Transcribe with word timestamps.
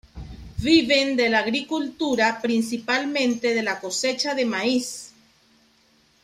Viven 0.63 1.15
de 1.15 1.29
la 1.29 1.41
agricultura, 1.41 2.39
principalmente 2.41 3.53
de 3.53 3.61
la 3.61 3.79
cosecha 3.79 4.33
de 4.33 4.45
maíz. 4.45 5.13